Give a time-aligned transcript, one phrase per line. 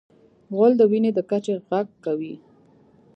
[0.55, 2.35] غول د وینې د کچې غږ کوي.